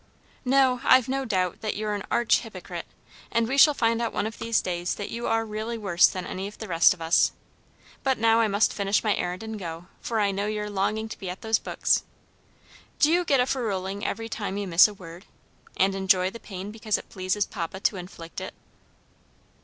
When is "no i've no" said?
0.45-1.25